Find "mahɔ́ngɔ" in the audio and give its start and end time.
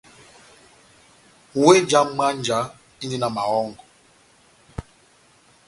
3.35-3.83